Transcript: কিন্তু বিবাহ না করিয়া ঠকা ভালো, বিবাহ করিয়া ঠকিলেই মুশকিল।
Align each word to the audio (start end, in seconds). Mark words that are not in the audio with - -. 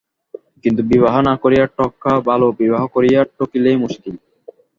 কিন্তু 0.63 0.81
বিবাহ 0.91 1.15
না 1.27 1.33
করিয়া 1.43 1.65
ঠকা 1.77 2.13
ভালো, 2.29 2.47
বিবাহ 2.59 2.83
করিয়া 2.95 3.19
ঠকিলেই 3.37 3.77
মুশকিল। 3.83 4.15